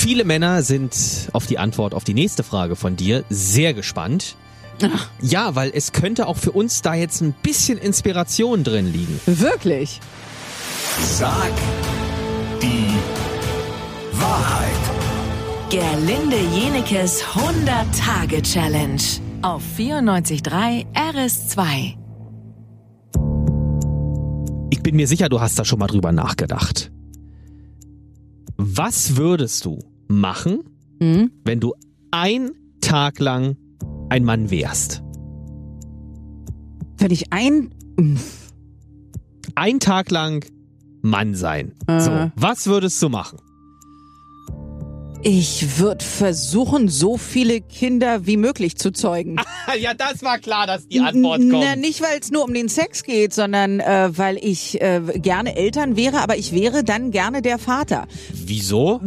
[0.00, 4.34] Viele Männer sind auf die Antwort auf die nächste Frage von dir sehr gespannt.
[4.82, 5.10] Ach.
[5.20, 9.20] Ja, weil es könnte auch für uns da jetzt ein bisschen Inspiration drin liegen.
[9.26, 10.00] Wirklich?
[11.02, 11.52] Sag
[12.62, 12.86] die
[14.18, 14.70] Wahrheit.
[15.68, 19.02] Gerlinde Jenekes 100-Tage-Challenge
[19.42, 21.96] auf 94.3 RS2.
[24.70, 26.90] Ich bin mir sicher, du hast da schon mal drüber nachgedacht.
[28.56, 30.60] Was würdest du machen,
[31.00, 31.30] Hm?
[31.44, 31.72] wenn du
[32.10, 32.50] ein
[32.80, 33.56] Tag lang
[34.10, 35.02] ein Mann wärst?
[36.98, 37.70] Wenn ich ein.
[39.54, 40.44] Ein Tag lang
[41.02, 41.72] Mann sein.
[41.86, 42.30] So, Äh.
[42.36, 43.38] was würdest du machen?
[45.22, 49.36] Ich würde versuchen, so viele Kinder wie möglich zu zeugen.
[49.78, 53.34] ja, das war klar, dass die Na, nicht, weil es nur um den Sex geht,
[53.34, 58.08] sondern äh, weil ich äh, gerne Eltern wäre, aber ich wäre dann gerne der Vater.
[58.32, 59.00] Wieso?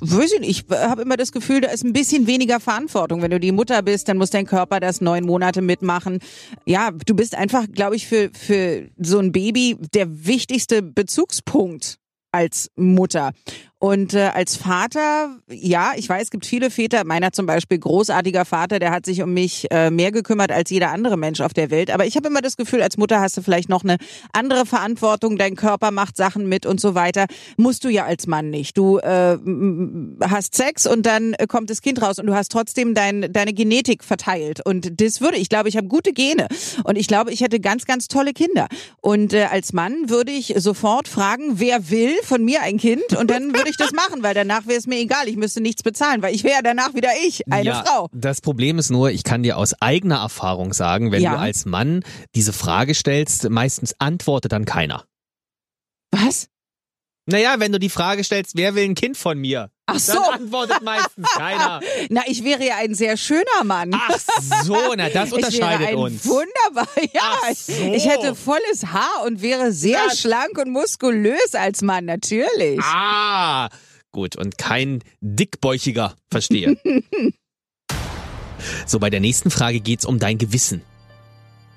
[0.00, 3.20] Weiß ich nicht, ich habe immer das Gefühl, da ist ein bisschen weniger Verantwortung.
[3.20, 6.20] Wenn du die Mutter bist, dann muss dein Körper das neun Monate mitmachen.
[6.64, 11.98] Ja, du bist einfach, glaube ich, für, für so ein Baby der wichtigste Bezugspunkt
[12.32, 13.32] als Mutter.
[13.80, 18.44] Und äh, als Vater, ja, ich weiß, es gibt viele Väter, meiner zum Beispiel, großartiger
[18.44, 21.70] Vater, der hat sich um mich äh, mehr gekümmert als jeder andere Mensch auf der
[21.70, 21.92] Welt.
[21.92, 23.98] Aber ich habe immer das Gefühl, als Mutter hast du vielleicht noch eine
[24.32, 27.26] andere Verantwortung, dein Körper macht Sachen mit und so weiter.
[27.56, 28.76] Musst du ja als Mann nicht.
[28.76, 29.38] Du äh,
[30.22, 33.52] hast Sex und dann äh, kommt das Kind raus und du hast trotzdem dein, deine
[33.52, 34.60] Genetik verteilt.
[34.64, 36.48] Und das würde, ich glaube, ich habe gute Gene.
[36.82, 38.66] Und ich glaube, ich hätte ganz, ganz tolle Kinder.
[39.00, 43.16] Und äh, als Mann würde ich sofort fragen, wer will von mir ein Kind?
[43.16, 45.28] Und dann würde ich das machen, weil danach wäre es mir egal.
[45.28, 48.08] Ich müsste nichts bezahlen, weil ich wäre danach wieder ich, eine ja, Frau.
[48.12, 51.32] Das Problem ist nur, ich kann dir aus eigener Erfahrung sagen, wenn Ja.
[51.32, 52.02] du als Mann
[52.34, 55.04] diese Frage stellst, meistens antwortet dann keiner.
[56.10, 56.48] Was?
[57.30, 59.70] Naja, wenn du die Frage stellst, wer will ein Kind von mir?
[59.84, 60.14] Ach so.
[60.14, 61.80] Dann antwortet meistens keiner.
[62.08, 63.90] Na, ich wäre ja ein sehr schöner Mann.
[63.94, 64.18] Ach
[64.64, 66.24] so, na das ich wäre unterscheidet ein uns.
[66.26, 67.54] Wunderbar, ja.
[67.54, 67.72] So.
[67.92, 72.80] Ich hätte volles Haar und wäre sehr Das- schlank und muskulös als Mann, natürlich.
[72.82, 73.68] Ah,
[74.10, 76.78] gut, und kein dickbäuchiger, verstehe.
[78.86, 80.80] so, bei der nächsten Frage geht's um dein Gewissen.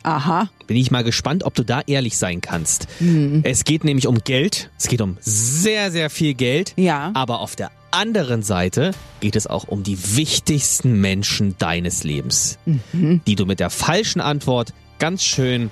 [0.03, 0.49] Aha.
[0.67, 2.87] Bin ich mal gespannt, ob du da ehrlich sein kannst.
[2.99, 3.41] Hm.
[3.43, 4.69] Es geht nämlich um Geld.
[4.77, 6.73] Es geht um sehr, sehr viel Geld.
[6.77, 7.11] Ja.
[7.13, 13.21] Aber auf der anderen Seite geht es auch um die wichtigsten Menschen deines Lebens, Mhm.
[13.27, 15.69] die du mit der falschen Antwort ganz schön,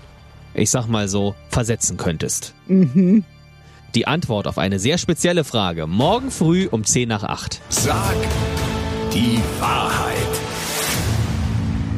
[0.54, 2.54] ich sag mal so, versetzen könntest.
[2.68, 3.24] Mhm.
[3.96, 7.62] Die Antwort auf eine sehr spezielle Frage morgen früh um 10 nach 8.
[7.70, 8.16] Sag
[9.14, 10.29] die Wahrheit.